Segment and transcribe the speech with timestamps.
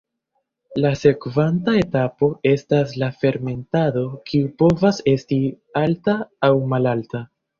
[0.83, 5.39] La sekvanta etapo estas la fermentado kiu povas esti
[5.85, 7.25] alta aŭ malalta.